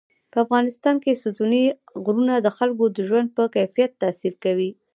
په 0.31 0.37
افغانستان 0.45 0.95
کې 1.03 1.19
ستوني 1.21 1.63
غرونه 2.05 2.33
د 2.39 2.47
خلکو 2.57 2.83
د 2.95 2.97
ژوند 3.07 3.27
په 3.37 3.43
کیفیت 3.55 3.91
تاثیر 4.03 4.33
کوي. 4.43 4.71